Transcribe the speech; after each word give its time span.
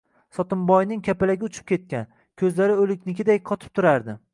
Sotimboyning 0.37 1.03
kapalagi 1.09 1.47
uchib 1.49 1.69
ketgan, 1.75 2.11
koʻzlari 2.43 2.79
oʻliknikiday 2.87 3.47
qotib 3.53 3.81
turardi. 3.81 4.23